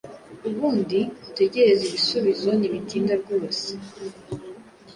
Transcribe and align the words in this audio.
ubundi 0.49 0.99
utegereze 1.27 1.83
ibisubizo 1.87 2.49
ntibitinda 2.57 3.13
rwose; 3.21 3.69